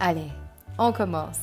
[0.00, 0.30] Allez,
[0.78, 1.38] on commence.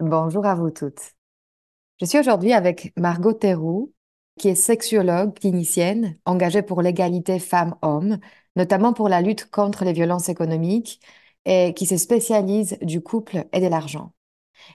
[0.00, 1.12] Bonjour à vous toutes.
[2.00, 3.92] Je suis aujourd'hui avec Margot Théroux,
[4.38, 8.18] qui est sexuologue clinicienne engagée pour l'égalité femmes-hommes,
[8.56, 11.00] notamment pour la lutte contre les violences économiques
[11.44, 14.12] et qui se spécialise du couple et de l'argent.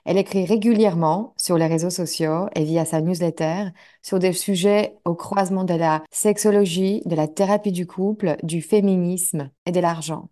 [0.05, 3.69] Elle écrit régulièrement sur les réseaux sociaux et via sa newsletter
[4.01, 9.49] sur des sujets au croisement de la sexologie, de la thérapie du couple, du féminisme
[9.65, 10.29] et de l'argent.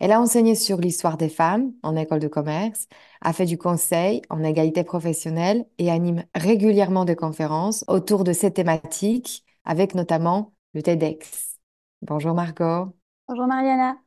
[0.00, 2.86] Elle a enseigné sur l'histoire des femmes en école de commerce,
[3.20, 8.52] a fait du conseil en égalité professionnelle et anime régulièrement des conférences autour de ces
[8.52, 11.56] thématiques avec notamment le TEDx.
[12.02, 12.94] Bonjour Margot.
[13.28, 14.03] Bonjour Mariana.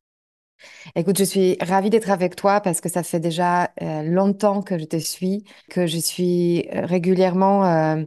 [0.95, 4.77] Écoute, je suis ravie d'être avec toi parce que ça fait déjà euh, longtemps que
[4.77, 8.03] je te suis, que je suis euh, régulièrement euh,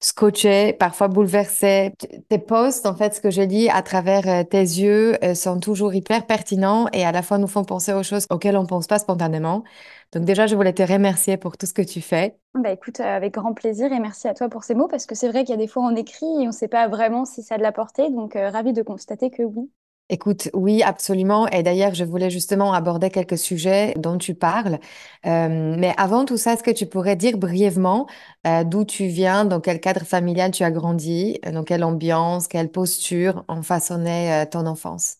[0.00, 1.92] scotchée, parfois bouleversée.
[2.28, 6.26] Tes posts, en fait, ce que je lis à travers tes yeux sont toujours hyper
[6.26, 8.98] pertinents et à la fois nous font penser aux choses auxquelles on ne pense pas
[8.98, 9.64] spontanément.
[10.12, 12.36] Donc déjà, je voulais te remercier pour tout ce que tu fais.
[12.54, 15.28] Bah écoute, avec grand plaisir et merci à toi pour ces mots parce que c'est
[15.28, 17.42] vrai qu'il y a des fois on écrit et on ne sait pas vraiment si
[17.42, 18.10] ça de la portée.
[18.10, 19.70] Donc ravie de constater que oui.
[20.10, 21.46] Écoute, oui, absolument.
[21.48, 24.78] Et d'ailleurs, je voulais justement aborder quelques sujets dont tu parles.
[25.24, 28.06] Euh, mais avant tout ça, est-ce que tu pourrais dire brièvement
[28.46, 32.48] euh, d'où tu viens, dans quel cadre familial tu as grandi, euh, dans quelle ambiance,
[32.48, 35.16] quelle posture ont façonné ton enfance?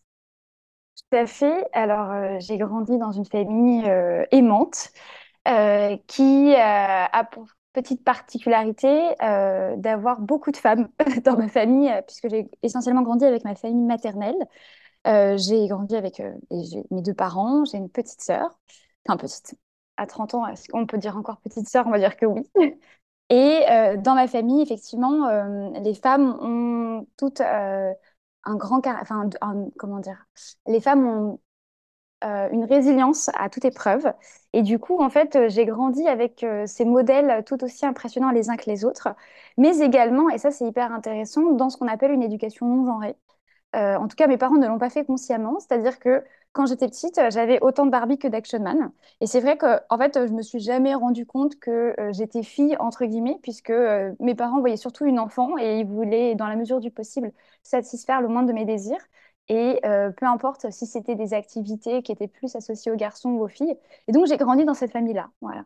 [1.11, 1.67] Tout à fait.
[1.73, 3.85] Alors, j'ai grandi dans une famille
[4.33, 4.91] aimante
[6.07, 8.89] qui a pour petite particularité
[9.21, 10.89] d'avoir beaucoup de femmes
[11.25, 14.37] dans ma famille, puisque j'ai essentiellement grandi avec ma famille maternelle.
[15.07, 16.33] Euh, j'ai grandi avec euh,
[16.91, 18.59] mes deux parents, j'ai une petite sœur,
[19.07, 19.55] enfin petite,
[19.97, 21.87] à 30 ans, est-ce qu'on peut dire encore petite sœur?
[21.87, 22.51] On va dire que oui.
[23.31, 25.29] Et euh, dans ma famille, effectivement,
[25.81, 29.29] les femmes ont toutes un grand, enfin,
[29.79, 30.27] comment dire,
[30.67, 31.41] les femmes ont
[32.23, 34.13] une résilience à toute épreuve.
[34.55, 38.57] Et du coup, en fait, j'ai grandi avec ces modèles tout aussi impressionnants les uns
[38.57, 39.09] que les autres,
[39.59, 43.17] mais également, et ça c'est hyper intéressant, dans ce qu'on appelle une éducation non genrée.
[43.75, 45.59] Euh, en tout cas, mes parents ne l'ont pas fait consciemment.
[45.59, 48.93] C'est-à-dire que quand j'étais petite, j'avais autant de Barbie que d'Action Man.
[49.21, 52.45] Et c'est vrai que, en fait, je me suis jamais rendu compte que euh, j'étais
[52.45, 56.47] fille entre guillemets, puisque euh, mes parents voyaient surtout une enfant et ils voulaient, dans
[56.47, 57.33] la mesure du possible,
[57.65, 59.05] satisfaire le moins de mes désirs.
[59.49, 59.81] Et
[60.17, 63.77] peu importe si c'était des activités qui étaient plus associées aux garçons ou aux filles.
[64.09, 65.31] Et donc, j'ai grandi dans cette famille-là.
[65.43, 65.65] Voilà.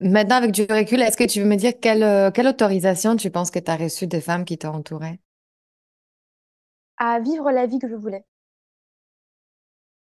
[0.00, 3.50] Maintenant, avec du recul, est-ce que tu veux me dire quelle, quelle autorisation tu penses
[3.50, 5.18] que tu as reçue des femmes qui t'ont entourée?
[6.98, 8.26] à vivre la vie que je voulais.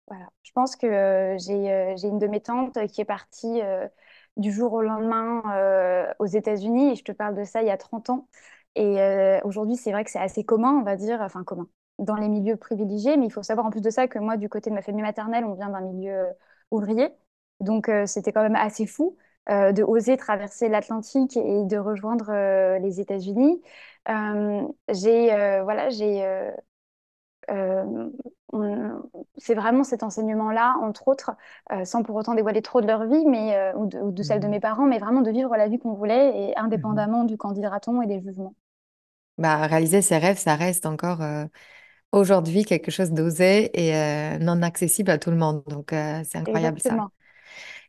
[0.06, 0.28] Voilà.
[0.42, 3.88] Je pense que euh, euh, j'ai une de mes tantes qui est partie euh,
[4.36, 5.42] du jour au lendemain
[6.18, 8.28] aux États-Unis, et je te parle de ça il y a 30 ans.
[8.74, 8.98] Et
[9.44, 11.68] aujourd'hui, c'est vrai que c'est assez commun, on va dire, enfin commun,
[11.98, 14.48] dans les milieux privilégiés, mais il faut savoir en plus de ça que moi, du
[14.48, 16.26] côté de ma famille maternelle, on vient d'un milieu
[16.70, 17.08] ouvrier.
[17.60, 19.16] Donc c'était quand même assez fou
[19.48, 22.32] de oser traverser l'Atlantique et de rejoindre
[22.78, 23.62] les États-Unis.
[24.06, 26.52] j'ai voilà, j'ai
[28.54, 28.98] euh,
[29.36, 31.32] c'est vraiment cet enseignement-là, entre autres,
[31.72, 34.46] euh, sans pour autant dévoiler trop de leur vie, mais, euh, ou, de, celle de
[34.46, 37.36] mmh mes parents, mais vraiment de vivre la vie qu'on voulait, et mmh indépendamment du
[37.36, 38.54] candidaton et des jugements.
[39.38, 41.20] Bah, réaliser ses rêves, ça reste encore
[42.14, 45.62] aujourd'hui quelque chose d'osé et non accessible à tout le monde.
[45.66, 47.08] Donc, c'est incroyable ça.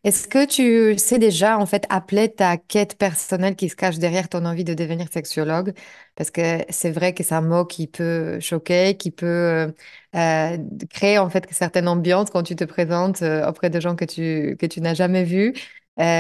[0.03, 4.29] Est-ce que tu sais déjà, en fait, appeler ta quête personnelle qui se cache derrière
[4.29, 5.73] ton envie de devenir sexologue?
[6.15, 9.71] Parce que c'est vrai que c'est un mot qui peut choquer, qui peut euh,
[10.15, 10.57] euh,
[10.91, 14.55] créer, en fait, certaines ambiances quand tu te présentes euh, auprès de gens que tu,
[14.59, 15.55] que tu n'as jamais vus.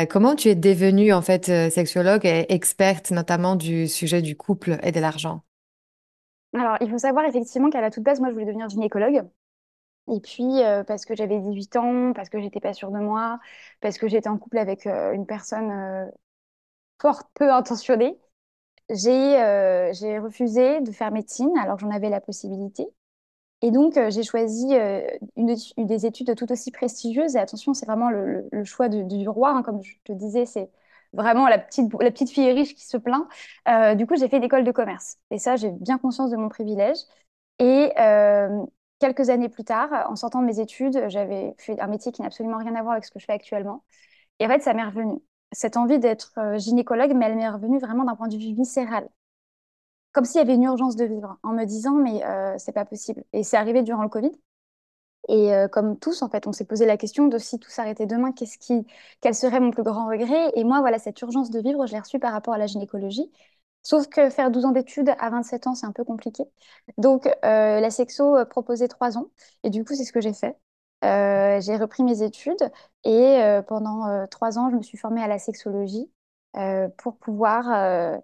[0.09, 4.91] comment tu es devenue, en fait, sexologue et experte notamment du sujet du couple et
[4.91, 5.44] de l'argent?
[6.55, 9.27] Alors, il faut savoir effectivement qu'à la toute base, moi, je voulais devenir gynécologue.
[10.11, 13.39] Et puis, euh, parce que j'avais 18 ans, parce que j'étais pas sûre de moi,
[13.81, 16.05] parce que j'étais en couple avec euh, une personne euh,
[17.01, 18.17] fort peu intentionnée,
[18.89, 22.87] j'ai refusé de faire médecine alors que j'en avais la possibilité.
[23.61, 24.75] Et donc, j'ai choisi
[25.37, 27.35] une, des études tout aussi prestigieuses.
[27.35, 29.51] Et attention, c'est vraiment le, choix du, du roi.
[29.51, 30.69] Hein, comme je te disais, c'est
[31.15, 33.25] vraiment la petite, la petite fille riche qui se plaint.
[33.97, 35.17] du coup, j'ai fait l'école de commerce.
[35.31, 36.97] Et ça, j'ai bien conscience de mon privilège.
[37.59, 37.91] Et
[38.99, 42.27] quelques années plus tard, en sortant de mes études, j'avais fait un métier qui n'a
[42.27, 43.83] absolument rien à voir avec ce que je fais actuellement.
[44.39, 45.19] Et en fait, ça m'est revenu.
[45.51, 49.09] Cette envie d'être euh, gynécologue, mais elle m'est revenue vraiment d'un point de vue viscéral.
[50.13, 52.85] Comme s'il y avait une urgence de vivre, en me disant, mais euh, c'est pas
[52.85, 53.23] possible.
[53.33, 54.31] Et c'est arrivé durant le Covid.
[55.27, 58.05] Et euh, comme tous, en fait, on s'est posé la question de si tout s'arrêtait
[58.05, 58.85] demain, qu'est-ce qui,
[59.21, 60.51] quel serait mon plus grand regret?
[60.55, 63.31] Et moi, voilà, cette urgence de vivre, je l'ai reçue par rapport à la gynécologie.
[63.81, 66.43] Sauf que faire 12 ans d'études à 27 ans, c'est un peu compliqué.
[66.97, 69.29] Donc, euh, la sexo euh, proposait 3 ans.
[69.63, 70.55] Et du coup, c'est ce que j'ai fait.
[71.03, 72.71] J'ai repris mes études
[73.03, 76.09] et pendant 3 ans, je me suis formée à la sexologie
[76.97, 78.21] pour pouvoir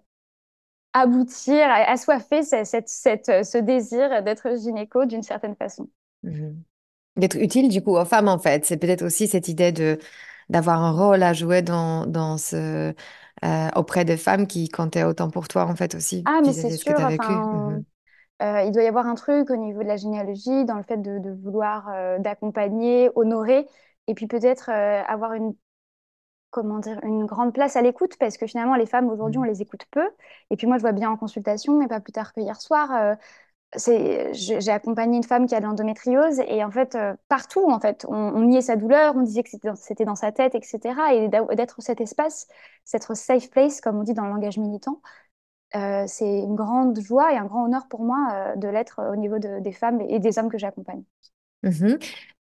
[0.92, 5.88] aboutir, assoiffer ce désir d'être gynéco d'une certaine façon.
[6.24, 6.54] Mmh
[7.16, 8.64] d'être utile du coup aux femmes en fait.
[8.64, 9.98] C'est peut-être aussi cette idée de
[10.48, 12.94] d'avoir un rôle à jouer dans, dans ce,
[13.44, 16.70] euh, auprès des femmes qui comptaient autant pour toi, en fait, aussi, Ah, mais c'est
[16.70, 17.32] ce que tu as vécu.
[17.32, 17.84] Mhm.
[18.42, 20.98] Euh, il doit y avoir un truc au niveau de la généalogie, dans le fait
[20.98, 23.66] de, vouloir euh, d'accompagner, honorer,
[24.08, 25.54] et puis peut-être avoir une,
[26.50, 29.48] comment dire, une grande place à l'écoute, parce que finalement, les femmes, aujourd'hui, on mhm.
[29.48, 30.08] les écoute peu.
[30.50, 33.16] Et puis moi, je vois bien en consultation, et pas plus tard que hier soir,
[33.74, 38.04] j'ai accompagné une femme qui a de l'endométriose et en fait euh, partout en fait
[38.08, 40.94] on, niait sa douleur, on disait que c'était dans, sa tête, etc.
[41.14, 42.48] Et d'être cet espace,
[42.84, 45.00] cette safe place comme on dit dans le langage militant,
[45.74, 49.16] euh, c'est une grande joie et un grand honneur pour moi euh, de l'être au
[49.16, 51.02] niveau des femmes et des hommes que j'accompagne.
[51.62, 51.94] Mmh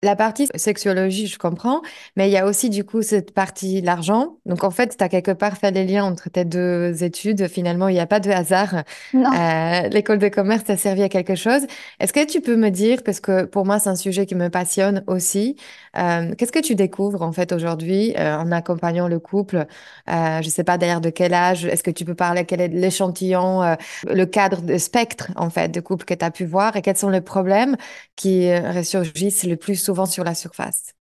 [0.03, 1.81] la partie sexuologie, je comprends,
[2.15, 4.37] mais il y a aussi du coup cette partie l'argent.
[4.45, 7.47] Donc en fait, tu as quelque part fait les liens entre tes deux études.
[7.47, 8.83] Finalement, il n'y a pas de hasard.
[9.15, 11.65] Euh, l'école de commerce t'a servi à quelque chose.
[11.99, 14.49] Est-ce que tu peux me dire, parce que pour moi c'est un sujet qui me
[14.49, 15.55] passionne aussi,
[15.97, 19.65] euh, qu'est-ce que tu découvres en fait aujourd'hui euh, en accompagnant le couple
[20.07, 21.65] Je ne sais pas d'ailleurs de quel âge.
[21.65, 25.79] Est-ce que tu peux parler quel est l'échantillon, le cadre de spectre en fait de
[25.79, 27.75] couple que tu as pu voir et quels sont les problèmes
[28.15, 30.93] qui ressurgissent le plus sur la surface.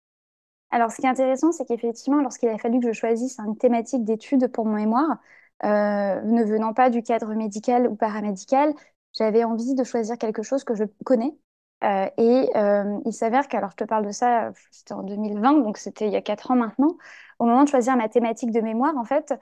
[0.70, 4.04] Alors, ce qui est intéressant, c'est qu'effectivement, lorsqu'il a fallu que je choisisse une thématique
[4.04, 5.18] d'étude pour mon mémoire,
[5.64, 8.74] euh, ne venant pas du cadre médical ou paramédical,
[9.16, 11.34] j'avais envie de choisir quelque chose que je connais.
[11.84, 15.60] Euh, et euh, il s'avère que, alors je te parle de ça, c'était en 2020,
[15.60, 16.96] donc c'était il y a quatre ans maintenant,
[17.38, 19.34] au moment de choisir ma thématique de mémoire, en fait,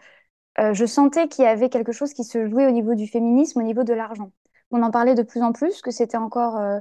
[0.58, 3.62] je sentais qu'il y avait quelque chose qui se jouait au niveau du féminisme, au
[3.62, 4.30] niveau de l'argent.
[4.70, 6.80] On en parlait de plus en plus, que c'était encore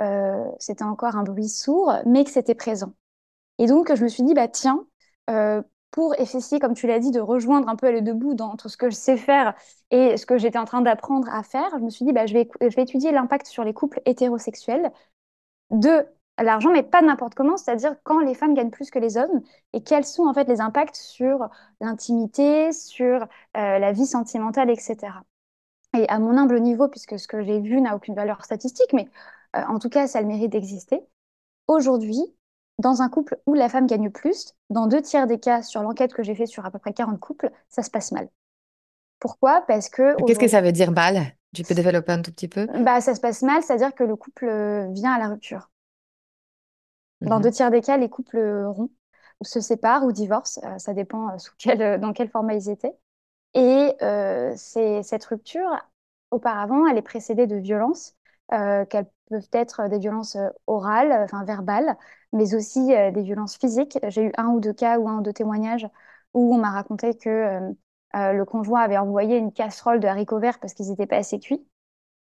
[0.00, 2.92] euh, c'était encore un bruit sourd, mais que c'était présent.
[3.58, 4.86] Et donc, je me suis dit, bah tiens,
[5.30, 8.68] euh, pour essayer, comme tu l'as dit, de rejoindre un peu les deux bouts entre
[8.68, 9.54] ce que je sais faire
[9.90, 12.34] et ce que j'étais en train d'apprendre à faire, je me suis dit, bah, je,
[12.34, 14.90] vais, je vais étudier l'impact sur les couples hétérosexuels
[15.70, 16.06] de
[16.42, 19.42] l'argent, mais pas n'importe comment, c'est-à-dire quand les femmes gagnent plus que les hommes
[19.72, 21.48] et quels sont en fait les impacts sur
[21.80, 23.26] l'intimité, sur euh,
[23.78, 25.24] la vie sentimentale, etc.
[25.96, 29.08] Et à mon humble niveau, puisque ce que j'ai vu n'a aucune valeur statistique, mais
[29.54, 31.00] en tout cas, ça a le mérite d'exister.
[31.68, 32.20] Aujourd'hui,
[32.78, 36.12] dans un couple où la femme gagne plus, dans deux tiers des cas, sur l'enquête
[36.12, 38.28] que j'ai faite sur à peu près 40 couples, ça se passe mal.
[39.20, 39.62] Pourquoi?
[39.66, 40.16] Parce que.
[40.26, 41.34] Qu'est-ce que ça veut dire mal?
[41.54, 42.66] Tu peux développer un tout petit peu?
[42.66, 45.70] Bah, Ça se passe mal, c'est-à-dire que le couple euh, vient à la rupture.
[47.20, 47.42] Dans mhm.
[47.42, 48.90] deux tiers des cas, les couples rompent,
[49.40, 50.60] ou se séparent, ou divorcent.
[50.64, 52.94] Euh, ça dépend sous quel, dans quel format ils étaient.
[53.54, 53.94] Et
[54.56, 55.70] cette rupture,
[56.32, 58.16] auparavant, elle est précédée de violences,
[58.50, 61.96] qu'elles peuvent être des violences euh, orales, enfin verbales,
[62.32, 63.98] mais aussi euh, des violences physiques.
[64.08, 65.88] J'ai eu un ou deux cas ou un ou deux témoignages
[66.34, 67.28] où on m'a raconté que
[68.14, 71.38] euh, le conjoint avait envoyé une casserole de haricots verts parce qu'ils n'étaient pas assez
[71.38, 71.66] cuits.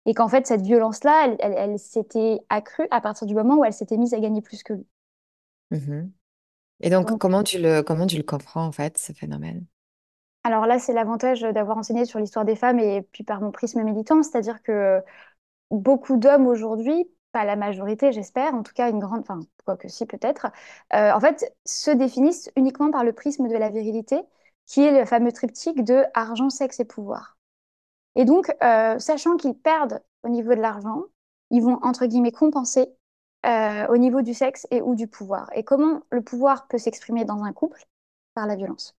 [0.05, 3.97] Et qu'en fait, cette violence-là, elle, s'était accrue à partir du moment où elle s'était
[3.97, 4.87] mise à gagner plus que lui.
[5.71, 6.09] Mmh
[6.85, 9.65] et donc, comment, tu le, comment tu le comprends, en fait, ce phénomène?
[10.43, 13.81] Alors là, c'est l'avantage d'avoir enseigné sur l'histoire des femmes et puis par mon prisme
[13.85, 15.01] militant, c'est-à-dire que
[15.79, 19.89] beaucoup d'hommes aujourd'hui, pas la majorité, j'espère, en tout cas une grande, enfin, quoi que
[19.89, 20.49] si peut-être,
[20.95, 24.21] euh, en fait, se définissent uniquement par le prisme de la virilité,
[24.67, 27.39] qui est le fameux triptyque de argent, sexe et pouvoir.
[28.15, 31.05] Et donc, euh, sachant qu'ils perdent au niveau de l'argent,
[31.51, 32.89] ils vont, entre guillemets, compenser
[33.47, 35.51] euh, au niveau du sexe et ou du pouvoir.
[35.55, 37.85] Et comment le pouvoir peut s'exprimer dans un couple?
[38.35, 38.95] Par la violence.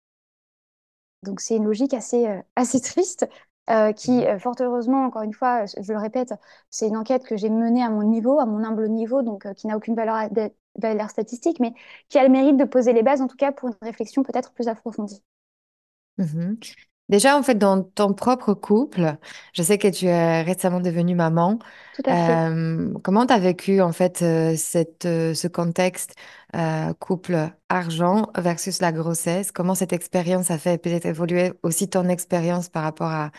[1.23, 2.27] Donc, c'est une logique assez,
[2.57, 3.27] assez triste
[3.71, 6.35] euh, qui, euh, fort heureusement, encore une fois, je le répète,
[6.71, 9.55] c'est une enquête que j'ai menée à mon niveau, à mon humble niveau, donc euh,
[9.55, 11.73] qui n'a aucune valeur, statistique, mais
[12.09, 14.53] qui a le mérite de poser les bases, en tout cas, pour une réflexion peut-être
[14.53, 15.23] plus approfondie.
[16.19, 16.65] Mhm.
[17.13, 19.19] Déjà, en fait, dans ton propre couple,
[19.53, 21.59] je sais que tu es récemment devenue maman.
[21.95, 22.51] Tout à fait.
[22.51, 26.15] Euh, comment tu as vécu, en fait, euh, cette, euh, ce contexte
[26.57, 29.53] euh, couple argent versus la grossesse?
[29.53, 33.31] Comment cette expérience a fait peut-être évoluer aussi ton expérience par rapport à,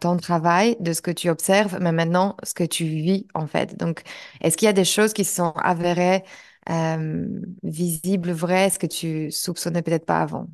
[0.00, 3.78] ton travail, de ce que tu observes, mais maintenant, ce que tu vis, en fait?
[3.78, 4.02] Donc,
[4.40, 6.24] est-ce qu'il y a des choses qui se sont avérées
[6.68, 7.28] euh,
[7.62, 10.48] visibles, vraies, ce que tu soupçonnais peut-être pas avant?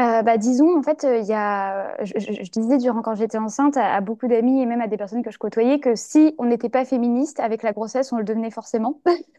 [0.00, 3.14] Euh, bah, disons, en fait, euh, il y a, je, je- je disais durant quand
[3.14, 5.94] j'étais enceinte à, à beaucoup d'amis et même à des personnes que je côtoyais que
[5.94, 9.00] si on n'était pas féministe avec la grossesse, on le devenait forcément.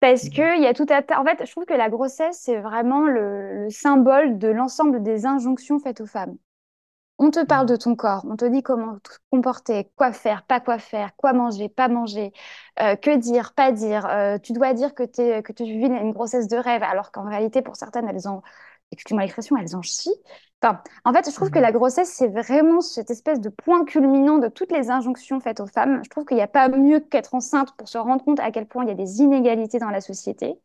[0.00, 1.02] Parce que il y a tout à...
[1.20, 5.26] En fait, je trouve que la grossesse, c'est vraiment le, le symbole de l'ensemble des
[5.26, 6.36] injonctions faites aux femmes.
[7.22, 10.58] On te parle de ton corps, on te dit comment te comporter, quoi faire, pas
[10.58, 12.32] quoi faire, quoi manger, pas manger,
[12.80, 14.06] euh, que dire, pas dire.
[14.06, 17.76] Euh, tu dois dire que, tu vis une grossesse de rêve, alors qu'en réalité, pour
[17.76, 18.42] certaines, elles en,
[18.90, 20.14] excuse-moi l'expression, elles en chient.
[20.62, 21.74] Enfin, en fait, je trouve que la Mhm.
[21.74, 26.00] grossesse, c'est vraiment cette espèce de point culminant de toutes les injonctions faites aux femmes.
[26.04, 28.66] Je trouve qu'il n'y a pas mieux qu'être enceinte pour se rendre compte à quel
[28.66, 30.58] point il y a des inégalités dans la société.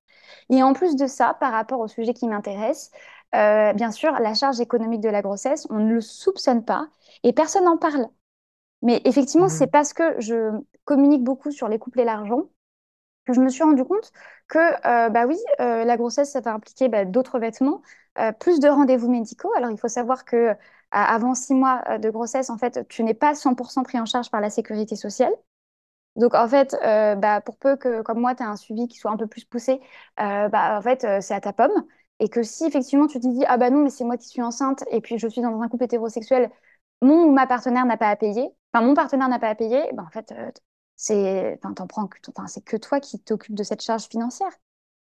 [0.50, 2.92] Et en plus de ça, par rapport au sujet qui m'intéresse,
[3.36, 6.90] euh, bien sûr, la charge économique de la grossesse, on ne le soupçonne pas
[7.24, 8.08] et personne n'en parle.
[8.84, 9.72] Mais effectivement, c'est Mhm.
[9.72, 10.52] parce que je
[10.86, 12.44] communique beaucoup sur les couples et l'argent
[13.26, 14.12] que je me suis rendu compte
[14.48, 17.82] que, euh, bah oui, euh, la grossesse, ça va impliquer bah, d'autres vêtements,
[18.40, 19.52] plus de rendez-vous médicaux.
[19.58, 20.56] Alors, il faut savoir que
[20.92, 24.42] avant six mois de grossesse, en fait, tu n'es pas 100% pris en charge par
[24.42, 25.34] la sécurité sociale.
[26.16, 28.98] Donc, en fait, euh, bah, pour peu que, comme moi, tu as un suivi qui
[28.98, 29.82] soit un peu plus poussé,
[30.20, 31.72] euh, bah, en fait, euh, c'est à ta pomme.
[32.20, 34.42] Et que si effectivement tu te dis, ah bah non, mais c'est moi qui suis
[34.42, 36.50] enceinte et puis je suis dans un couple hétérosexuel,
[37.02, 39.84] mon ou ma partenaire n'a pas à payer, enfin mon partenaire n'a pas à payer,
[39.94, 40.52] bah, en fait, euh,
[40.96, 44.52] c'est, t'en prends, que- c'est que toi qui t'occupes de cette charge financière.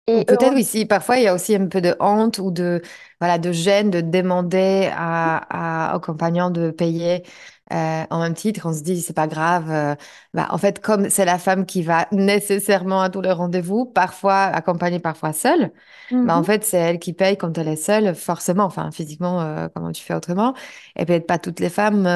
[0.09, 2.81] Et peut-être aussi, parfois, il y a aussi un peu de honte ou de,
[3.19, 7.23] voilà, de gêne de demander à, à, au compagnon de payer
[7.73, 8.61] euh, en même titre.
[8.69, 9.69] On se dit, c'est pas grave.
[9.69, 9.95] euh,
[10.33, 14.43] bah, en fait, comme c'est la femme qui va nécessairement à tous les rendez-vous, parfois
[14.43, 15.71] accompagnée, parfois seule,
[16.23, 16.45] bah, en Mhm.
[16.45, 18.63] fait, c'est elle qui paye quand elle est seule, forcément.
[18.65, 20.53] Enfin, physiquement, euh, comment tu fais autrement?
[20.97, 22.07] Et peut-être pas toutes les femmes,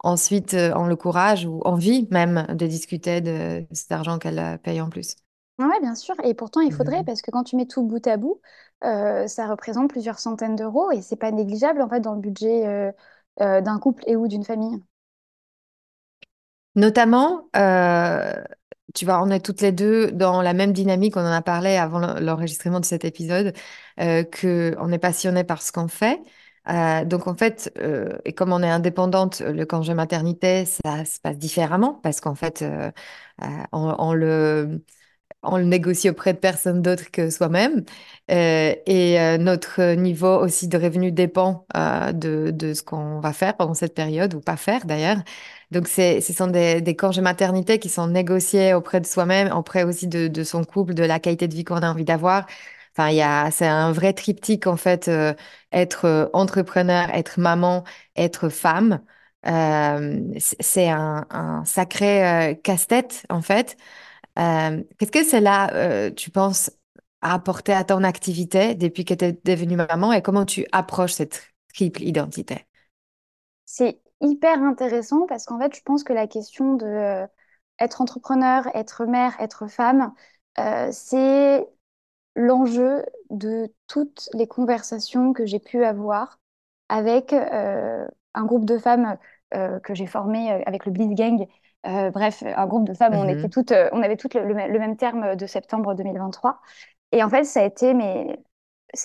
[0.00, 4.80] ensuite, ont le courage ou envie même de discuter de cet argent qu'elle euh, paye
[4.80, 5.16] en plus.
[5.58, 6.14] Ouais, bien sûr.
[6.24, 7.04] Et pourtant, il faudrait, Mhm.
[7.04, 8.40] parce que quand tu mets tout bout à bout,
[8.84, 12.66] euh, ça représente plusieurs centaines d'euros et c'est pas négligeable en fait dans le budget
[12.66, 12.92] euh,
[13.40, 14.80] euh, d'un couple et ou d'une famille.
[16.74, 17.48] Notamment,
[18.94, 21.76] tu vois, on est toutes les deux dans la même dynamique, on en a parlé
[21.76, 23.52] avant l'en- l'enregistrement de cet épisode,
[23.98, 26.20] que on est passionné par ce qu'on fait.
[26.68, 31.18] Euh, donc en fait, euh, et comme on est indépendante, le congé maternité, ça se
[31.20, 32.90] passe différemment parce qu'en fait, euh,
[33.72, 34.82] on, on le,
[35.42, 37.84] on le négocie auprès de personne d'autre que soi-même.
[38.30, 43.32] Euh, et euh, notre niveau aussi de revenu dépend euh, de, de ce qu'on va
[43.32, 45.18] faire pendant cette période, ou pas faire d'ailleurs.
[45.70, 50.08] Donc, ce sont des, des congés maternité qui sont négociés auprès de soi-même, auprès aussi
[50.08, 52.46] de, de son couple, de la qualité de vie qu'on a envie d'avoir.
[52.96, 53.10] Enfin,
[53.52, 55.08] c'est un vrai triptyque, en fait,
[55.72, 57.84] être entrepreneur, être maman,
[58.16, 59.00] être femme.
[60.38, 63.76] C'est un, un sacré casse-tête, en fait.
[64.38, 66.70] Euh, qu'est-ce que cela, euh, tu penses,
[67.22, 71.14] a apporté à ton activité depuis que tu es devenue maman et comment tu approches
[71.14, 71.42] cette
[71.74, 72.66] triple identité?
[73.66, 77.26] C'est hyper intéressant parce qu'en fait, je pense que la question de euh,
[77.80, 80.12] être entrepreneur, être mère, être femme,
[80.58, 81.66] euh, c'est
[82.36, 86.40] l'enjeu de toutes les conversations que j'ai pu avoir
[86.88, 89.18] avec un groupe de femmes
[89.50, 91.46] que j'ai formé avec le Bliss Gang.
[91.88, 94.44] Euh, bref, un groupe de femmes, on était Mhm, toutes, euh, on avait toutes le,
[94.46, 96.60] le même le même terme de septembre 2023.
[97.12, 98.38] Et en fait, ça a été mais,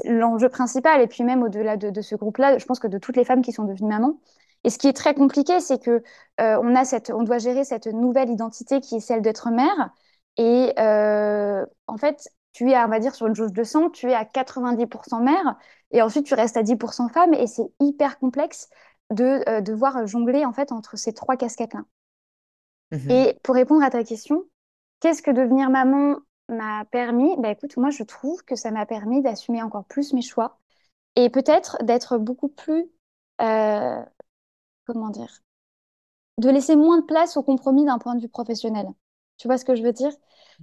[0.06, 1.02] l'enjeu principal.
[1.02, 3.42] Et puis même au-delà de, de ce groupe-là, je pense que de toutes les femmes
[3.42, 4.20] qui sont devenues mamans.
[4.64, 6.04] Et ce qui est très compliqué, c'est que
[6.42, 9.92] euh, on a cette, on doit gérer cette nouvelle identité qui est celle d'être mère.
[10.38, 14.10] Et euh, en fait, tu es, on va dire, sur une jauge de sang, tu
[14.10, 15.58] es à 90% mère,
[15.92, 18.70] et ensuite tu restes à 10% femme, et c'est hyper complexe
[19.12, 21.82] de euh, devoir jongler en fait entre ces trois casquettes-là.
[22.94, 23.12] Mhm.
[23.12, 24.46] Et pour répondre à ta question,
[25.00, 26.18] qu'est-ce que devenir maman
[26.50, 27.36] m'a permis?
[27.38, 30.60] Bah écoute, moi je trouve que ça m'a permis d'assumer encore plus mes choix
[31.16, 32.86] et peut-être d'être beaucoup plus,
[33.42, 34.02] euh,
[34.86, 35.42] comment dire,
[36.40, 38.88] de laisser moins de place au compromis d'un point de vue professionnel.
[39.38, 40.12] Tu vois ce que je veux dire?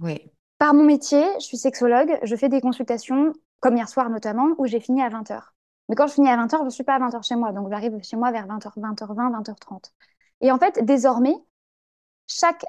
[0.01, 0.31] Oui.
[0.57, 4.65] Par mon métier, je suis sexologue, je fais des consultations, comme hier soir notamment, où
[4.67, 5.53] j'ai fini à 20h.
[5.89, 7.51] Mais quand je finis à 20h, je ne suis pas à 20h chez moi.
[7.51, 9.91] Donc, j'arrive chez moi vers 20h, 20h20, 20h30.
[10.41, 11.35] Et en fait, désormais,
[12.27, 12.65] chaque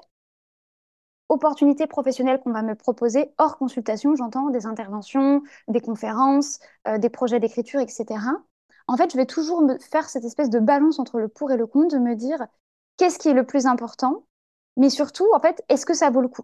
[1.29, 7.09] opportunité professionnelle qu'on va me proposer, hors consultation, j'entends des interventions, des conférences, euh, des
[7.09, 8.43] projets d'écriture, etc.
[8.87, 11.57] En fait, je vais toujours me faire cette espèce de balance entre le pour et
[11.57, 12.39] le contre, de me dire
[12.97, 14.25] qu'est-ce qui est le plus important,
[14.77, 16.43] mais surtout, en fait, est-ce que ça vaut le coup?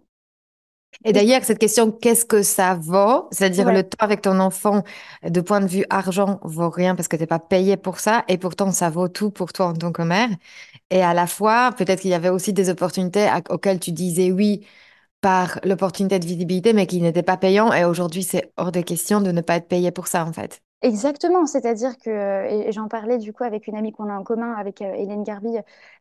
[1.04, 3.28] Et d'ailleurs, cette question, qu'est-ce que ça vaut?
[3.32, 4.82] C'est-à-dire le temps avec ton enfant,
[5.24, 8.24] de point de vue argent, vaut rien parce que tu n'es pas payé pour ça,
[8.28, 10.28] et pourtant ça vaut tout pour toi en tant que mère.
[10.90, 14.66] Et à la fois, peut-être qu'il y avait aussi des opportunités auxquelles tu disais oui
[15.20, 17.72] par l'opportunité de visibilité, mais qui n'étaient pas payants.
[17.72, 20.62] Et aujourd'hui, c'est hors de question de ne pas être payé pour ça, en fait.
[20.82, 22.10] Exactement, c'est-à-dire que,
[22.68, 25.24] et j'en parlais du coup avec une amie qu'on a en commun, avec euh, Hélène
[25.24, 25.50] Garbi,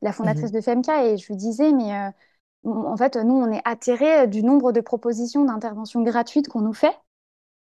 [0.02, 2.10] la fondatrice mmh de FEMCA, et je lui disais, mais euh,
[2.66, 6.96] en fait, nous, on est atterrés du nombre de propositions d'intervention gratuites qu'on nous fait.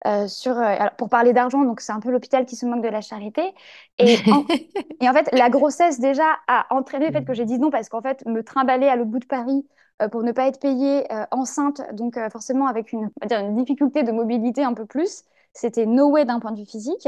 [0.07, 2.87] Euh, sur, euh, pour parler d'argent, donc c'est un peu l'hôpital qui se moque de
[2.87, 3.53] la charité.
[3.99, 4.43] Et en,
[4.99, 7.87] et en fait, la grossesse déjà a entraîné le fait que j'ai dit non parce
[7.87, 9.63] qu'en fait, me trimballer à l'autre bout de Paris
[10.01, 14.11] euh, pour ne pas être payée enceinte, donc forcément avec une, dire une difficulté de
[14.11, 17.07] mobilité un peu plus, c'était no way d'un point de vue physique.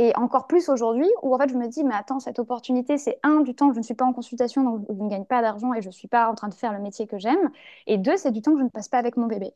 [0.00, 3.18] Et encore plus aujourd'hui, où en fait je me dis, mais attends, cette opportunité, c'est
[3.24, 5.42] un, du temps que je ne suis pas en consultation, donc je ne gagne pas
[5.42, 7.50] d'argent et je ne suis pas en train de faire le métier que j'aime.
[7.88, 9.52] Et deux, c'est du temps que je ne passe pas avec mon bébé.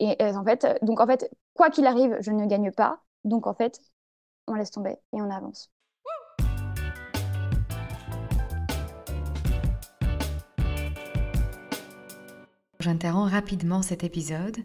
[0.00, 3.00] Et euh, en fait, donc en fait, quoi qu'il arrive, je ne gagne pas.
[3.24, 3.78] Donc en fait,
[4.48, 5.70] on laisse tomber et on avance.
[12.80, 14.58] J'interromps rapidement cet épisode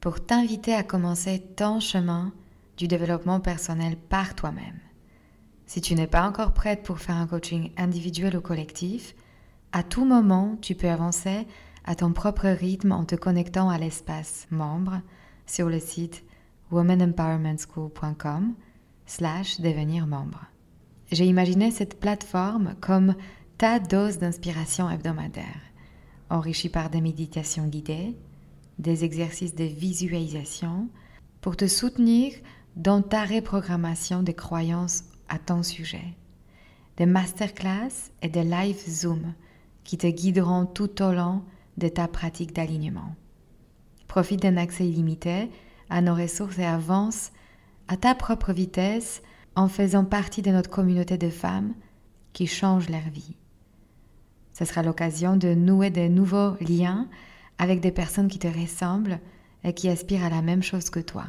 [0.00, 2.32] pour t'inviter à commencer ton chemin
[2.80, 4.80] du développement personnel par toi-même.
[5.66, 9.14] Si tu n'es pas encore prête pour faire un coaching individuel ou collectif,
[9.72, 11.46] à tout moment, tu peux avancer
[11.84, 15.02] à ton propre rythme en te connectant à l'espace membre
[15.44, 16.24] sur le site
[16.70, 18.54] womanempowermentschool.com
[19.04, 20.46] slash devenir membre.
[21.12, 23.14] J'ai imaginé cette plateforme comme
[23.58, 25.60] ta dose d'inspiration hebdomadaire,
[26.30, 28.16] enrichie par des méditations guidées,
[28.78, 30.88] des exercices de visualisation,
[31.42, 32.32] pour te soutenir
[32.80, 36.14] dans ta reprogrammation des croyances à ton sujet,
[36.96, 39.34] des masterclass et des live Zoom
[39.84, 41.42] qui te guideront tout au long
[41.76, 43.14] de ta pratique d'alignement.
[44.08, 45.50] Profite d'un accès illimité
[45.90, 47.32] à nos ressources et avance
[47.86, 49.20] à ta propre vitesse
[49.56, 51.74] en faisant partie de notre communauté de femmes
[52.32, 53.36] qui changent leur vie.
[54.54, 57.10] Ce sera l'occasion de nouer de nouveaux liens
[57.58, 59.20] avec des personnes qui te ressemblent
[59.64, 61.26] et qui aspirent à la même chose que toi.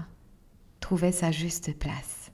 [0.81, 2.33] Trouver sa juste place.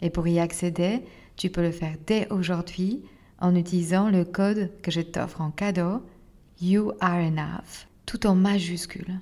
[0.00, 1.02] Et pour y accéder,
[1.36, 3.02] tu peux le faire dès aujourd'hui
[3.38, 6.02] en utilisant le code que je t'offre en cadeau
[6.60, 9.20] You are enough, tout en majuscule.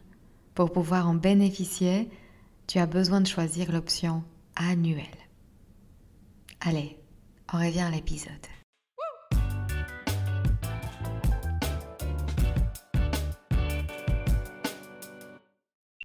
[0.54, 2.09] Pour pouvoir en bénéficier,
[2.66, 4.22] tu as besoin de choisir l'option
[4.57, 5.04] annuelle.
[6.61, 6.96] Allez,
[7.52, 8.33] on revient à l'épisode.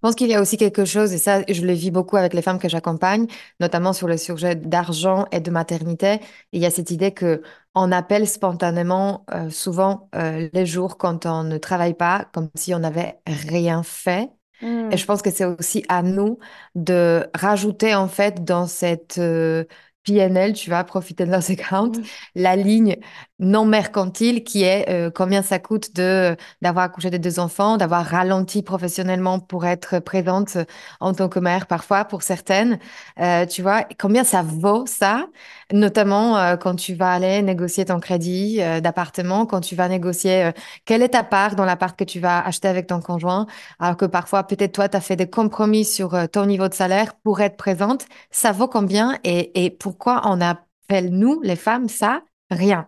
[0.04, 2.42] Pense qu'il y a aussi quelque chose, et ça, je le vis beaucoup avec les
[2.42, 3.26] femmes que j'accompagne,
[3.62, 6.20] notamment sur le sujet d'argent et de maternité.
[6.52, 7.42] Il y a cette idée que
[7.74, 12.76] on appelle spontanément euh, souvent euh, les jours quand on ne travaille pas, comme si
[12.76, 14.30] on n'avait rien fait.
[14.62, 14.98] Et hmm.
[14.98, 16.38] je pense que c'est aussi à nous
[16.76, 19.64] de rajouter en fait dans cette euh,
[20.04, 21.94] PNL, tu vas profiter de loss account,
[22.36, 22.98] la ligne
[23.40, 28.06] non mercantile qui est euh, combien ça coûte de d'avoir accouché de deux enfants, d'avoir
[28.06, 30.58] ralenti professionnellement pour être présente
[31.00, 32.80] en tant que mère parfois pour certaines,
[33.20, 35.28] euh, tu vois, combien ça vaut ça,
[35.72, 40.52] notamment euh, quand tu vas aller négocier ton crédit d'appartement, quand tu vas négocier
[40.86, 43.48] quelle est ta part dans l'appart que tu vas acheter avec ton conjoint,
[43.80, 47.16] alors que parfois peut-être toi tu as fait des compromis sur ton niveau de salaire
[47.24, 52.22] pour être présente, ça vaut combien et, et pourquoi on appelle nous les femmes ça
[52.52, 52.88] rien?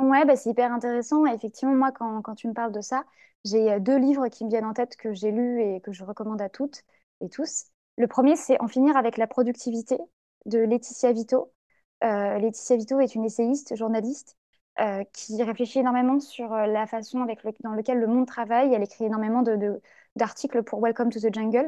[0.00, 1.26] Ouais, bah, c'est hyper intéressant.
[1.26, 3.04] effectivement, moi, quand, tu me parles de ça,
[3.44, 6.02] j'ai euh, deux livres qui me viennent en tête que j'ai lus et que je
[6.04, 6.82] recommande à toutes
[7.20, 7.66] et tous.
[7.98, 9.98] Le premier, c'est En finir avec la productivité
[10.46, 11.52] de Laetitia Vito.
[12.04, 14.36] Euh, Laetitia Vito est une essayiste, journaliste,
[14.80, 17.26] euh, qui réfléchit énormément sur la façon
[17.60, 18.72] dans laquelle le monde travaille.
[18.72, 19.42] Elle écrit énormément
[20.16, 21.66] d'articles pour Welcome to the Jungle.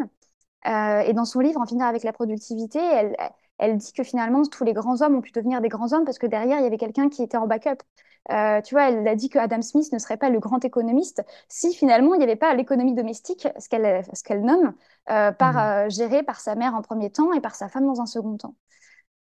[0.64, 3.16] et dans son livre En finir avec la productivité, elle,
[3.58, 6.18] elle dit que finalement, tous les grands hommes ont pu devenir des grands hommes parce
[6.18, 7.82] que derrière, il y avait quelqu'un qui était en backup.
[8.30, 11.22] Euh, tu vois, elle a dit que Adam Smith ne serait pas le grand économiste
[11.48, 14.74] si finalement il n'y avait pas l'économie domestique, ce qu'elle ce qu'elle nomme,
[15.10, 15.58] euh, par, mmh.
[15.58, 18.36] euh, gérée par sa mère en premier temps et par sa femme dans un second
[18.38, 18.54] temps.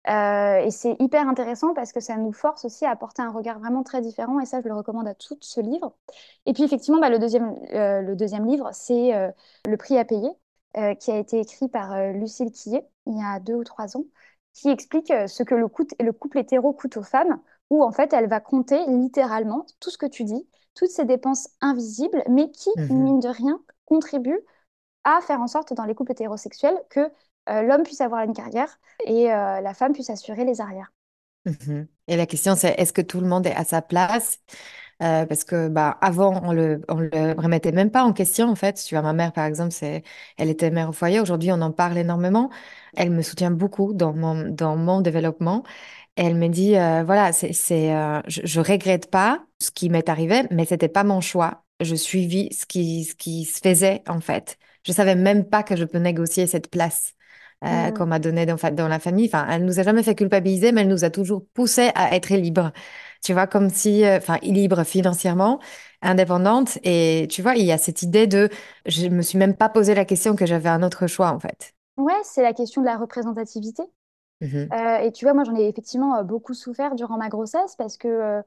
[0.06, 3.82] et c'est hyper intéressant parce que ça nous force aussi à apporter un regard vraiment
[3.82, 5.96] très différent et ça, je le recommande à tout ce livre.
[6.46, 9.12] Et puis effectivement, bah, le, deuxième, le deuxième livre, c'est
[9.66, 10.30] Le prix à payer,
[11.00, 14.04] qui a été écrit par Lucille Quillet il y a deux ou trois ans
[14.52, 15.66] qui explique euh, ce que le,
[16.00, 19.98] le couple hétéro coûte aux femmes, où en fait elle va compter littéralement tout ce
[19.98, 22.88] que tu dis, toutes ces dépenses invisibles, mais qui, Mhm.
[22.90, 24.40] mine de rien, contribuent
[25.04, 27.00] à faire en sorte dans les couples hétérosexuels que
[27.50, 30.92] euh, l'homme puisse avoir une carrière et euh, la femme puisse assurer les arrières.
[31.44, 31.88] Mhm.
[32.08, 34.38] Et la question, c'est est-ce que tout le monde est à sa place?
[35.02, 37.10] Euh, parce que bah, avant, on le, on le
[37.40, 38.74] remettait même pas en question, en fait.
[38.86, 40.04] Tu vois, ma mère, par exemple, c'est,
[40.36, 41.18] elle était mère au foyer.
[41.20, 42.50] Aujourd'hui, on en parle énormément.
[42.96, 45.64] Elle me soutient beaucoup dans mon, dans mon développement.
[46.16, 50.08] Elle me dit, euh, voilà, c'est, c'est, euh, je, je regrette pas ce qui m'est
[50.08, 51.64] arrivé, mais c'était pas mon choix.
[51.80, 54.58] Je suivis ce qui, ce qui se faisait, en fait.
[54.86, 57.14] Je savais même pas que je peux négocier cette place.
[57.64, 58.08] Euh, qu'on Mm.
[58.08, 59.26] m'a donnée dans, la famille.
[59.26, 62.30] Enfin, elle nous a jamais fait culpabiliser, mais elle nous a toujours poussé à être
[62.34, 62.72] libre.
[63.22, 65.60] Tu vois, comme si, euh, enfin, libre financièrement,
[66.02, 66.78] indépendante.
[66.82, 68.48] Et tu vois, il y a cette idée de,
[68.86, 71.74] je me suis même pas posé la question que j'avais un autre choix, en fait.
[71.96, 73.82] Ouais, c'est la question de la représentativité.
[74.40, 74.68] Mhm.
[74.72, 78.42] Euh, et tu vois, moi, j'en ai effectivement beaucoup souffert durant ma grossesse parce que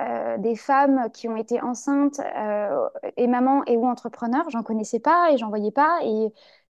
[0.00, 5.00] euh, des femmes qui ont été enceintes euh, et mamans et ou entrepreneurs, j'en connaissais
[5.00, 6.00] pas et j'en voyais pas.
[6.04, 6.32] Et,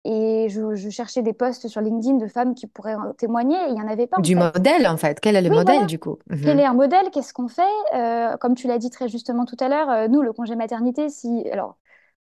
[0.05, 3.69] et je, je cherchais des posts sur LinkedIn de femmes qui pourraient en témoigner et
[3.69, 4.39] il n'y en avait pas Du fait.
[4.39, 5.21] modèle, en fait.
[5.21, 5.81] Quel est le Oui, voilà.
[5.81, 6.19] modèle, du coup?
[6.43, 6.61] Quel Mhm.
[6.61, 7.11] est un modèle?
[7.13, 7.63] Qu'est-ce qu'on fait?
[7.95, 11.09] Euh, comme tu l'as dit très justement tout à l'heure, euh, nous, le congé maternité,
[11.09, 11.49] si...
[11.51, 11.77] Alors,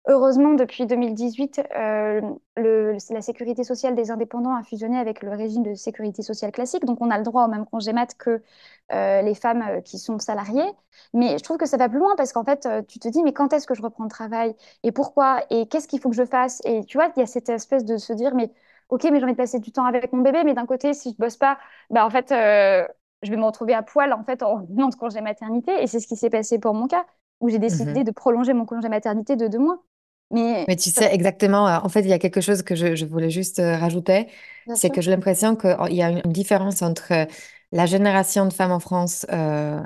[0.07, 2.21] heureusement, depuis 2018, euh,
[2.57, 6.85] la sécurité sociale des indépendants a fusionné avec le régime de sécurité sociale classique.
[6.85, 8.41] Donc, on a le droit au même congé mat que
[8.91, 10.69] euh, les femmes euh, qui sont salariées.
[11.13, 13.33] Mais je trouve que ça va plus loin parce qu'en fait, tu te dis, mais
[13.33, 14.55] quand est-ce que je reprends le travail?
[14.83, 15.41] Et pourquoi?
[15.49, 16.61] Et qu'est-ce qu'il faut que je fasse?
[16.65, 18.51] Et tu vois, il y a cette espèce de se dire, mais
[18.89, 21.11] ok, mais j'ai envie de passer du temps avec mon bébé, mais d'un côté, si
[21.11, 21.57] je bosse pas,
[21.89, 22.33] bah en fait...
[23.21, 25.71] je vais me retrouver à poil en fait en de congé maternité.
[25.83, 27.05] Et c'est ce qui s'est passé pour mon cas,
[27.41, 28.03] où j'ai décidé Mhm.
[28.03, 29.83] de prolonger mon congé maternité de deux mois.
[30.31, 32.95] Mais Mais tu sais exactement, euh, en fait, il y a quelque chose que je,
[32.95, 34.27] je voulais juste euh, rajouter,
[34.73, 37.25] c'est que j'ai l'impression qu'il y a une différence entre euh,
[37.71, 39.81] la génération de femmes en France, euh,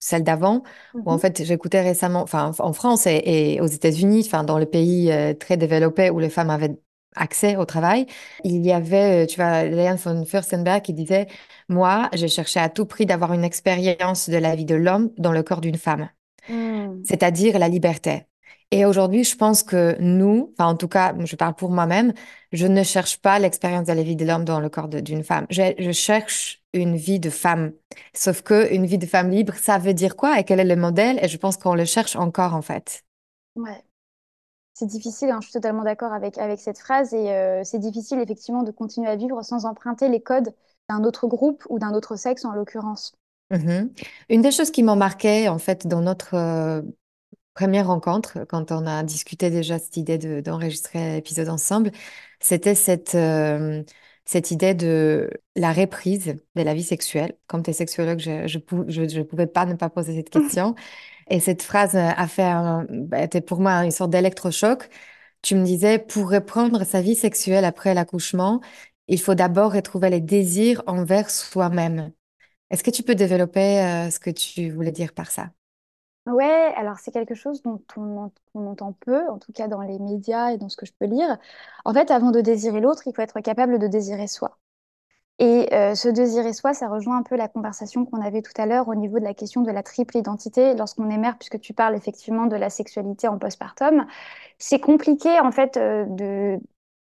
[0.00, 0.62] celle d'avant,
[1.04, 3.22] où en fait, j'écoutais récemment, enfin, en France et,
[3.54, 6.76] et aux États-Unis, enfin, dans le pays euh, très développé où les femmes avaient
[7.14, 8.06] accès au travail,
[8.44, 11.26] il y avait, tu vois, Leanne von Furstenberg qui disait,
[11.68, 15.32] moi, j'ai cherché à tout prix d'avoir une expérience de la vie de l'homme dans
[15.32, 16.08] le corps d'une femme
[16.48, 17.04] Hmm.
[17.04, 18.24] c'est-à-dire la liberté.
[18.70, 22.12] Et aujourd'hui, je pense que nous, enfin en tout cas, je parle pour moi-même,
[22.52, 25.46] je ne cherche pas l'expérience de la vie de l'homme dans le corps d'une femme.
[25.50, 27.72] Je, je cherche une vie de femme.
[28.14, 30.76] Sauf que une vie de femme libre, ça veut dire quoi et quel est le
[30.76, 31.18] modèle?
[31.22, 33.04] Et je pense qu'on le cherche encore en fait.
[33.56, 33.84] Ouais.
[34.74, 37.12] C'est difficile, hein, je suis totalement d'accord avec, avec cette phrase.
[37.12, 40.54] Et euh, c'est difficile effectivement de continuer à vivre sans emprunter les codes
[40.88, 43.17] d'un autre groupe ou d'un autre sexe en l'occurrence.
[43.50, 43.92] Mhm.
[44.28, 46.82] Une des choses qui m'ont marqué en fait dans notre euh,
[47.54, 51.92] première rencontre, quand on a discuté déjà cette idée de, d'enregistrer l'épisode ensemble,
[52.40, 53.84] c'était cette, euh,
[54.26, 57.38] cette idée de la reprise de la vie sexuelle.
[57.48, 60.30] Comme tu es sexologue, je je, pou- je, je pouvais pas ne pas poser cette
[60.32, 60.74] question.
[61.30, 64.90] Et cette phrase euh, a fait, un- bah, était pour moi une sorte d'électrochoc.
[65.42, 68.60] Tu me disais, pour reprendre sa vie sexuelle après l'accouchement,
[69.08, 72.12] il faut d'abord retrouver les désirs envers soi-même.
[72.70, 75.50] Est-ce que tu peux développer euh, ce que tu voulais dire par ça?
[76.26, 79.80] Ouais, alors c'est quelque chose dont on, en- on entend peu, en tout cas dans
[79.80, 81.38] les médias et dans ce que je peux lire.
[81.86, 84.58] En fait, avant de désirer l'autre, il faut être capable de désirer soi.
[85.40, 88.66] Et euh, se désirer soi, ça rejoint un peu la conversation qu'on avait tout à
[88.66, 90.74] l'heure au niveau de la question de la triple identité.
[90.74, 94.06] Lorsqu'on est mère, puisque tu parles effectivement de la sexualité en postpartum,
[94.58, 96.60] c'est compliqué en fait euh, de,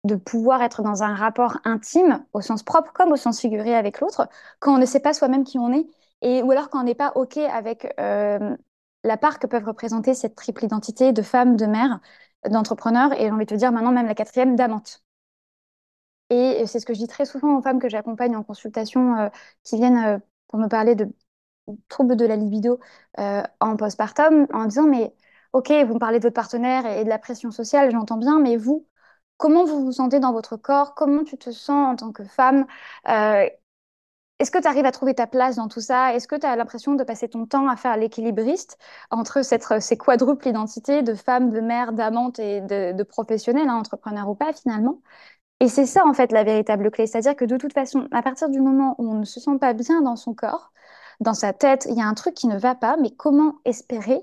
[0.05, 3.99] de pouvoir être dans un rapport intime, au sens propre comme au sens figuré avec
[3.99, 5.85] l'autre, quand on ne sait pas soi-même qui on est,
[6.21, 8.55] et, ou alors quand on n'est pas OK avec euh,
[9.03, 11.99] la part que peuvent représenter cette triple identité de femme, de mère,
[12.49, 15.03] d'entrepreneur, et j'ai envie de te dire maintenant même la quatrième, d'amante.
[16.29, 19.29] Et c'est ce que je dis très souvent aux femmes que j'accompagne en consultation euh,
[19.63, 21.07] qui viennent euh, pour me parler de
[21.89, 22.79] troubles de la libido
[23.17, 25.13] en postpartum, en disant, mais
[25.53, 28.57] ok, vous me parlez de votre partenaire et de la pression sociale, j'entends bien, mais
[28.57, 28.87] vous,
[29.39, 30.95] comment vous vous sentez dans votre corps?
[30.95, 32.67] Comment tu te sens en tant que femme?
[33.09, 33.49] Euh,
[34.39, 36.15] est-ce que tu arrives à trouver ta place dans tout ça?
[36.15, 38.77] Est-ce que tu as l'impression de passer ton temps à faire l'équilibriste
[39.11, 43.75] entre cette, ces quadruples identités de femme, de mère, d'amante et de, de professionnelle, hein,
[43.77, 45.01] entrepreneur ou pas finalement?
[45.61, 47.07] Et c'est ça, en fait, la véritable clé.
[47.07, 49.73] C'est-à-dire que de toute façon, à partir du moment où on ne se sent pas
[49.73, 50.71] bien dans son corps,
[51.21, 54.21] dans sa tête, il y a un truc qui ne va pas, mais comment espérer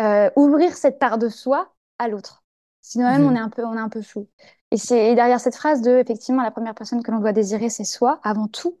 [0.00, 2.39] euh, ouvrir cette part de soi à l'autre?
[2.82, 3.40] Sinon, même, on est Mhm.
[3.40, 4.28] un peu, on est un peu flou.
[4.70, 7.84] Et c'est derrière cette phrase de, effectivement, la première personne que l'on doit désirer, c'est
[7.84, 8.78] soi, avant tout.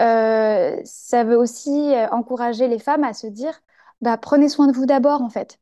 [0.00, 3.60] euh, ça veut aussi euh, encourager les femmes à se dire,
[4.02, 5.58] bah, prenez soin de vous d'abord, en fait.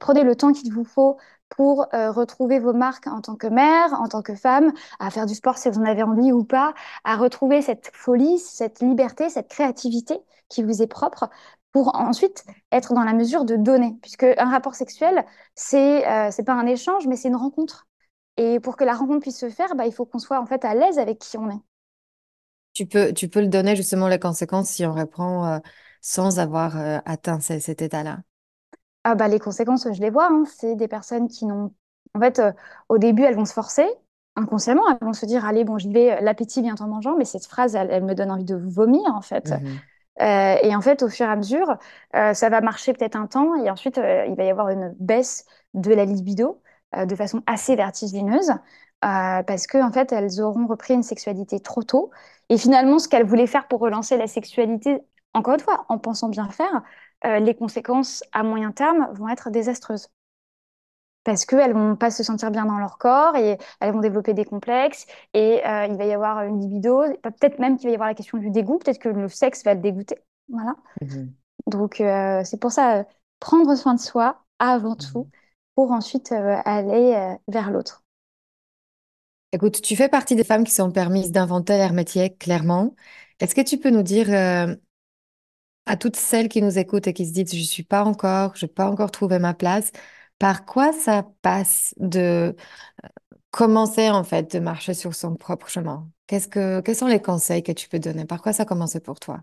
[0.00, 1.18] prenez le temps qu'il vous faut
[1.50, 5.34] pour retrouver vos marques en tant que mère, en tant que femme, à faire du
[5.34, 6.74] sport si vous en avez envie ou pas,
[7.04, 11.30] à retrouver cette folie, cette liberté, cette créativité qui vous est propre
[11.74, 13.98] pour ensuite être dans la mesure de donner.
[14.00, 17.88] Puisque un rapport sexuel, c'est euh, c'est pas un échange, mais c'est une rencontre.
[18.36, 20.64] Et pour que la rencontre puisse se faire, bah, il faut qu'on soit en fait
[20.64, 21.60] à l'aise avec qui on est.
[22.74, 25.58] Tu peux, tu peux le donner justement les conséquences si on reprend euh,
[26.00, 28.20] sans avoir euh, atteint cet état-là.
[29.02, 30.28] Ah bah, les conséquences, je les vois.
[30.30, 30.44] Hein.
[30.46, 31.74] C'est des personnes qui n'ont...
[32.14, 32.40] En fait,
[32.88, 33.86] au début, elles vont se forcer
[34.36, 34.82] inconsciemment.
[34.88, 37.16] Elles vont se dire, allez, bon, j'y vais, l'appétit vient en mangeant.
[37.16, 39.50] Mais cette phrase, elle, me donne envie de vomir, en fait.
[39.50, 39.78] Mmh
[40.20, 41.76] euh, et en fait, au fur et à mesure,
[42.14, 44.94] euh, ça va marcher peut-être un temps et ensuite, euh, il va y avoir une
[44.98, 46.60] baisse de la libido
[46.96, 48.52] de façon assez vertigineuse
[49.00, 52.10] parce qu'en en fait, elles auront repris une sexualité trop tôt.
[52.48, 55.02] Et finalement, ce qu'elles voulaient faire pour relancer la sexualité,
[55.34, 56.82] encore une fois, en pensant bien faire,
[57.24, 60.08] les conséquences à moyen terme vont être désastreuses
[61.24, 64.44] parce qu'elles vont pas se sentir bien dans leur corps et elles vont développer des
[64.44, 68.08] complexes et euh, il va y avoir une libido, peut-être même qu'il va y avoir
[68.08, 70.18] la question du dégoût, peut-être que le sexe va le dégoûter.
[70.48, 70.74] Voilà.
[71.00, 71.32] Mhm.
[71.66, 73.04] Donc euh, c'est pour ça, euh,
[73.40, 74.96] prendre soin de soi avant mhm.
[75.12, 75.30] tout
[75.74, 78.04] pour ensuite aller vers l'autre.
[79.50, 82.94] Écoute, tu fais partie des femmes qui sont permises d'inventer leur métier, clairement.
[83.40, 84.28] Est-ce que tu peux nous dire
[85.86, 88.56] à toutes celles qui nous écoutent et qui se disent, je ne suis pas encore,
[88.56, 89.90] je n'ai pas encore trouvé ma place,
[90.38, 92.54] par quoi ça passe de
[93.50, 96.08] commencer en fait de marcher sur son propre chemin?
[96.26, 98.24] Qu'est-ce que, quels sont les conseils que tu peux donner?
[98.24, 99.40] Par quoi ça commence pour toi?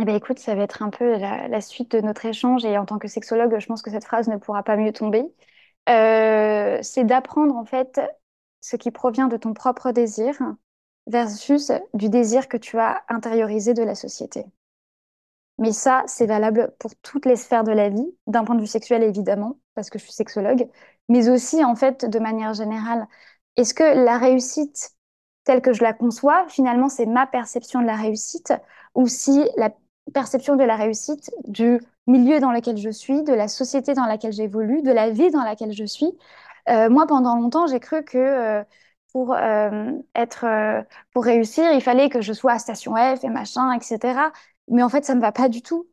[0.00, 2.84] Eh ben, écoute, ça va être un peu la, suite de notre échange et en
[2.84, 5.22] tant que sexologue, je pense que cette phrase ne pourra pas mieux tomber.
[5.86, 8.00] C'est d'apprendre en fait
[8.60, 10.34] ce qui provient de ton propre désir
[11.06, 14.44] versus du désir que tu as intériorisé de la société.
[15.58, 18.66] Mais ça, c'est valable pour toutes les sphères de la vie, d'un point de vue
[18.66, 20.68] sexuel évidemment, parce que je suis sexologue,
[21.08, 23.06] mais aussi en fait de manière générale.
[23.56, 24.90] Est-ce que la réussite
[25.44, 28.52] telle que je la conçois, finalement, c'est ma perception de la réussite,
[28.94, 29.70] ou si la
[30.12, 34.32] perception de la réussite du milieu dans lequel je suis, de la société dans laquelle
[34.32, 36.12] j'évolue, de la vie dans laquelle je suis?
[36.68, 38.64] Euh, moi, pendant longtemps, j'ai cru que euh,
[39.12, 40.46] pour euh, être,
[41.12, 44.32] pour réussir, il fallait que je sois à station F et machin, etc.
[44.68, 45.88] Mais en fait, ça ne me va pas du tout.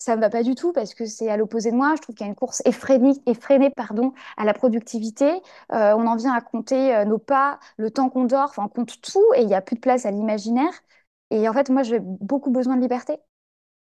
[0.00, 1.94] Ça ne me va pas du tout parce que c'est à l'opposé de moi.
[1.94, 5.30] Je trouve qu'il y a une course effrénée, effrénée pardon, à la productivité.
[5.72, 8.68] Euh, on en vient à compter euh, nos pas, le temps qu'on dort, enfin, on
[8.68, 10.72] compte tout et il n'y a plus de place à l'imaginaire.
[11.30, 13.18] Et en fait, moi, j'ai beaucoup besoin de liberté.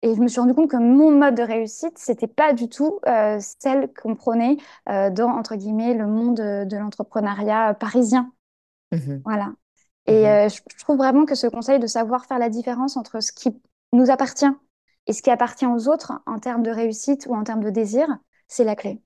[0.02, 3.00] Et je me suis rendu compte que mon mode de réussite, c'était pas du tout
[3.08, 8.34] euh, celle qu'on prenait dans, entre guillemets, le monde de, l'entrepreneuriat parisien.
[8.92, 9.54] Mmh voilà.
[10.06, 13.32] Et mmh je trouve vraiment que ce conseil de savoir faire la différence entre ce
[13.32, 13.58] qui
[13.94, 14.52] nous appartient.
[15.08, 18.08] Et ce qui appartient aux autres en termes de réussite ou en termes de désir,
[18.48, 19.02] c'est la clé.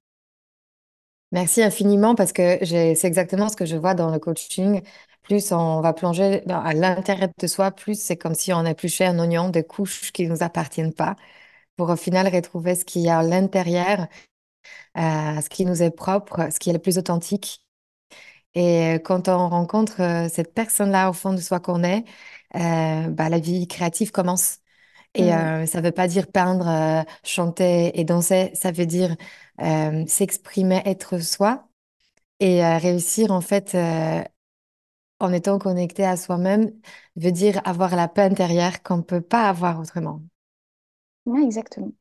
[1.32, 4.82] Merci infiniment parce que c'est exactement ce que je vois dans le coaching.
[5.24, 9.20] Plus on va plonger à l'intérieur de soi, plus c'est comme si on épluchait un
[9.20, 11.18] oignon des couches qui ne nous appartiennent pas
[11.78, 14.08] pour au final retrouver ce qui y a à l'intérieur,
[14.98, 17.66] euh, ce qui nous est propre, ce qui est le plus authentique.
[18.56, 22.06] Et euh, quand on rencontre euh, cette personne-là au fond de soi qu'on est,
[22.54, 24.60] bah, la vie créative commence.
[25.18, 25.36] Et mm.
[25.36, 29.16] euh, ça ne veut pas dire peindre, euh, chanter et danser, ça veut dire
[29.62, 31.68] euh, s'exprimer, être soi
[32.40, 33.76] et réussir en fait
[35.20, 36.72] en étant connecté à soi-même,
[37.16, 40.22] veut dire avoir la paix intérieure qu'on ne peut pas avoir autrement.
[41.26, 41.92] Oui, exactement.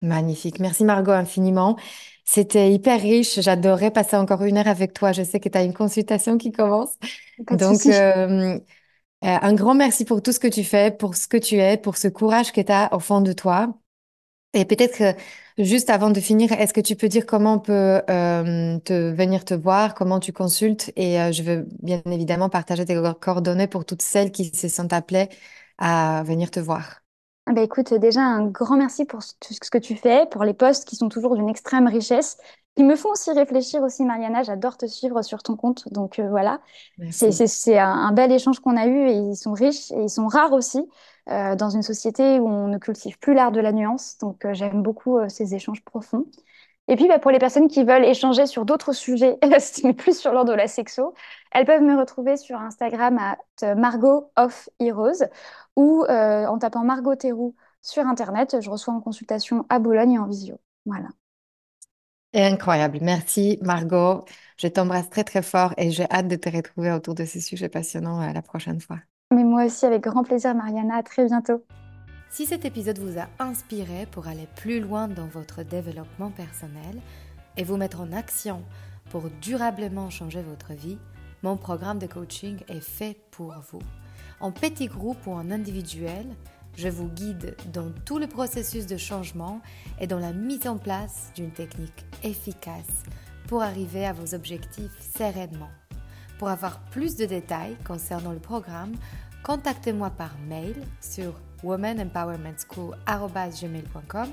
[0.00, 0.60] Magnifique.
[0.60, 1.76] Merci Margot infiniment.
[2.24, 3.40] C'était hyper riche.
[3.40, 5.10] J'adorais passer encore une heure avec toi.
[5.10, 6.94] Je sais que tu as une consultation qui commence.
[7.50, 7.80] Donc,
[9.22, 11.96] un grand merci pour tout ce que tu fais, pour ce que tu es, pour
[11.96, 13.74] ce courage que tu as au fond de toi.
[14.54, 15.16] Et peut-être
[15.58, 19.44] juste avant de finir, est-ce que tu peux dire comment on peut euh, te venir
[19.44, 20.92] te voir, comment tu consultes?
[20.96, 24.92] Et euh, je veux bien évidemment partager tes coordonnées pour toutes celles qui se sentent
[24.92, 25.28] appelées
[25.78, 27.00] à venir te voir.
[27.46, 30.54] Ah bah écoute, déjà un grand merci pour tout ce que tu fais, pour les
[30.54, 32.36] posts qui sont toujours d'une extrême richesse
[32.76, 34.42] qui me font aussi réfléchir aussi, Mariana.
[34.42, 35.92] J'adore te suivre sur ton compte.
[35.92, 36.60] Donc euh, voilà,
[37.10, 40.52] c'est un, bel échange qu'on a eu et ils sont riches et ils sont rares
[40.52, 40.88] aussi
[41.28, 44.16] euh, dans une société où on ne cultive plus l'art de la nuance.
[44.18, 46.24] Donc euh, j'aime beaucoup ces échanges profonds.
[46.88, 49.38] Et puis bah, pour les personnes qui veulent échanger sur d'autres sujets,
[49.84, 51.14] mais plus sur l'ordre de la sexo,
[51.52, 55.24] elles peuvent me retrouver sur Instagram à Margot of Heroes
[55.76, 58.60] ou en tapant Margot Théroux sur Internet.
[58.60, 60.58] Je reçois en consultation à Boulogne et en visio.
[60.86, 61.08] Voilà.
[62.34, 62.98] Incroyable.
[63.02, 64.24] Merci, Margot.
[64.56, 67.68] Je t'embrasse très, très fort et j'ai hâte de te retrouver autour de ces sujets
[67.68, 68.98] passionnants euh, la prochaine fois.
[69.34, 70.96] Mais moi aussi, avec grand plaisir, Mariana.
[70.96, 71.64] À très bientôt.
[72.30, 77.00] Si cet épisode vous a inspiré pour aller plus loin dans votre développement personnel
[77.58, 78.62] et vous mettre en action
[79.10, 80.96] pour durablement changer votre vie,
[81.42, 83.82] mon programme de coaching est fait pour vous.
[84.40, 86.26] En petit groupe ou en individuel,
[86.76, 89.60] je vous guide dans tout le processus de changement
[90.00, 93.02] et dans la mise en place d'une technique efficace
[93.48, 95.70] pour arriver à vos objectifs sereinement.
[96.38, 98.92] Pour avoir plus de détails concernant le programme,
[99.42, 104.28] contactez-moi par mail sur womanempowermentschool.com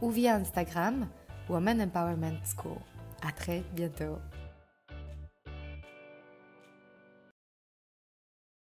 [0.00, 1.08] ou via Instagram
[1.48, 2.78] Woman Empowerment School.
[3.26, 4.18] À très bientôt.